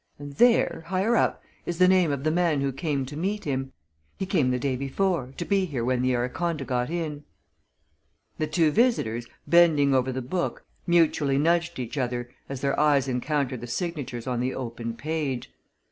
[0.17, 3.71] And there higher up is the name of the man who came to meet him.
[4.17, 7.23] He came the day before to be here when the Araconda got in."
[8.39, 13.61] The two visitors, bending over the book, mutually nudged each other as their eyes encountered
[13.61, 15.51] the signatures on the open page.